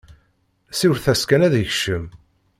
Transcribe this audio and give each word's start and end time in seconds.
Siwlet-as 0.77 1.21
kan 1.29 1.45
ad 1.47 1.51
d-ikcem! 1.53 2.05